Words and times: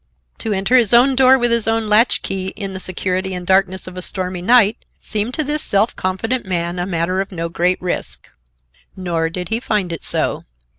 To 0.39 0.51
enter 0.51 0.77
his 0.77 0.95
own 0.95 1.15
door 1.15 1.37
with 1.37 1.51
his 1.51 1.67
own 1.67 1.87
latch 1.87 2.23
key, 2.23 2.47
in 2.55 2.73
the 2.73 2.79
security 2.79 3.35
and 3.35 3.45
darkness 3.45 3.85
of 3.85 3.95
a 3.95 4.01
stormy 4.01 4.41
night, 4.41 4.83
seemed 4.97 5.35
to 5.35 5.43
this 5.43 5.61
self 5.61 5.95
confident 5.95 6.43
man 6.43 6.79
a 6.79 6.87
matter 6.87 7.21
of 7.21 7.31
no 7.31 7.49
great 7.49 7.79
risk. 7.79 8.27
Nor 8.95 9.29
did 9.29 9.49
he 9.49 9.59
find 9.59 9.91
it 9.93 10.01
so. 10.01 10.43